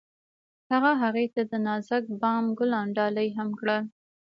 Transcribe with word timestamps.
هغه 0.71 0.91
هغې 1.01 1.25
ته 1.35 1.41
د 1.51 1.53
نازک 1.67 2.03
بام 2.21 2.45
ګلان 2.57 2.87
ډالۍ 2.97 3.29
هم 3.37 3.49
کړل. 3.59 3.83